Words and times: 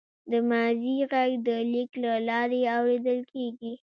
د 0.31 0.33
ماضي 0.49 0.95
غږ 1.11 1.31
د 1.47 1.49
لیک 1.71 1.91
له 2.03 2.11
لارې 2.27 2.61
اورېدل 2.77 3.19
کېږي. 3.33 3.73